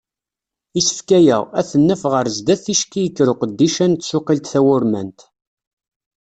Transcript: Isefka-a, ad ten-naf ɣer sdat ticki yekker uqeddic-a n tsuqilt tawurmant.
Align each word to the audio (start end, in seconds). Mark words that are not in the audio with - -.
Isefka-a, 0.79 1.37
ad 1.59 1.65
ten-naf 1.69 2.01
ɣer 2.11 2.25
sdat 2.37 2.61
ticki 2.65 3.01
yekker 3.03 3.27
uqeddic-a 3.33 3.85
n 3.87 3.93
tsuqilt 3.95 4.49
tawurmant. 4.53 5.19